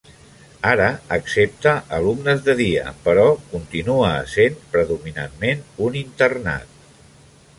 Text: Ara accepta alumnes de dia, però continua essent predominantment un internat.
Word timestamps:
Ara 0.67 0.85
accepta 1.17 1.73
alumnes 1.97 2.41
de 2.47 2.55
dia, 2.61 2.87
però 3.03 3.27
continua 3.53 4.09
essent 4.23 4.57
predominantment 4.73 5.63
un 5.89 6.01
internat. 6.03 6.77